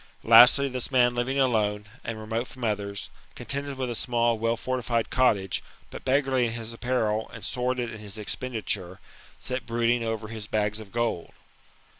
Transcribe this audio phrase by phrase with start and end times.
[0.23, 5.11] Lastly, this man living alone, and remote from others, contested with a small well fortified
[5.11, 8.99] cottage, but b^garly in his apparel, and sordid in his expenditure,
[9.37, 11.33] sat brood ing over his bags of gold.